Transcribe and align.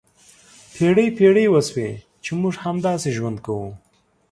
پېړۍ 0.75 1.07
پېړۍ 1.17 1.45
وشوې 1.49 1.89
چې 2.23 2.31
موږ 2.41 2.53
همداسې 2.65 3.09
ژوند 3.17 3.37
کوو. 3.45 3.69